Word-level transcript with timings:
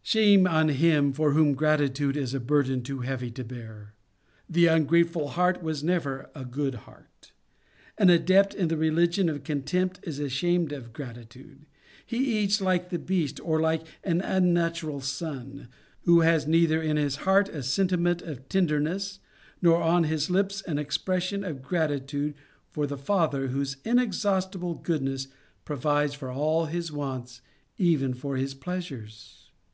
Shame 0.00 0.46
on 0.46 0.70
him 0.70 1.12
for 1.12 1.32
whom 1.32 1.52
gratitude 1.54 2.16
is 2.16 2.32
a 2.32 2.40
burden 2.40 2.80
too 2.82 3.00
heavy 3.00 3.30
to 3.32 3.44
bear; 3.44 3.92
the 4.48 4.66
ungrateful 4.66 5.28
heart 5.28 5.62
was 5.62 5.84
never 5.84 6.30
a 6.34 6.42
good 6.46 6.74
heart. 6.88 7.32
An 7.98 8.08
adept 8.08 8.54
in 8.54 8.68
the 8.68 8.78
religion 8.78 9.28
of 9.28 9.44
con 9.44 9.60
tempt 9.60 10.00
is 10.02 10.18
ashamed 10.18 10.72
of 10.72 10.94
gratitude. 10.94 11.66
He 12.06 12.38
eats 12.42 12.62
like 12.62 12.88
the 12.88 12.98
beast, 12.98 13.38
or 13.40 13.60
like 13.60 13.86
an 14.02 14.22
unnatural 14.22 15.02
son, 15.02 15.68
who 16.04 16.20
has 16.20 16.46
neither 16.46 16.80
in 16.80 16.96
his 16.96 17.16
heart 17.28 17.50
a 17.50 17.62
sentiment 17.62 18.22
of 18.22 18.48
tender 18.48 18.80
ness, 18.80 19.18
nor 19.60 19.82
on 19.82 20.04
his 20.04 20.30
lips 20.30 20.62
an 20.62 20.78
expression 20.78 21.44
of 21.44 21.60
grati 21.60 22.06
tude 22.06 22.34
for 22.70 22.86
the 22.86 22.96
father 22.96 23.48
whose 23.48 23.76
inexhaustible 23.84 24.72
good 24.76 25.02
ness 25.02 25.28
provides 25.66 26.14
for 26.14 26.30
all 26.32 26.64
his 26.64 26.90
wants, 26.90 27.42
and 27.78 27.86
even 27.86 28.14
for 28.14 28.38
his 28.38 28.54
pleasures. 28.54 29.50